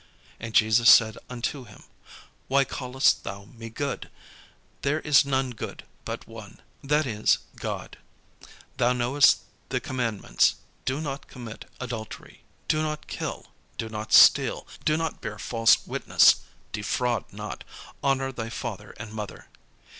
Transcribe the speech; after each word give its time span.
And 0.39 0.55
Jesus 0.55 0.89
said 0.89 1.19
unto 1.29 1.65
him, 1.65 1.83
"Why 2.47 2.65
callest 2.65 3.23
thou 3.23 3.45
me 3.45 3.69
good? 3.69 4.09
There 4.81 4.99
is 5.01 5.25
none 5.25 5.51
good 5.51 5.83
but 6.05 6.27
one, 6.27 6.59
that 6.83 7.05
is, 7.05 7.37
God. 7.57 7.99
Thou 8.77 8.93
knowest 8.93 9.41
the 9.69 9.79
commandments, 9.79 10.55
'Do 10.85 11.01
not 11.01 11.27
commit 11.27 11.69
adultery,' 11.79 12.41
'Do 12.67 12.81
not 12.81 13.05
kill,' 13.05 13.51
'Do 13.77 13.89
not 13.89 14.11
steal,' 14.11 14.65
'Do 14.83 14.97
not 14.97 15.21
bear 15.21 15.37
false 15.37 15.85
witness,' 15.85 16.37
'Defraud 16.71 17.25
not,' 17.31 17.63
'Honour 18.03 18.31
thy 18.31 18.49
father 18.49 18.95
and 18.97 19.13
mother.'" 19.13 19.49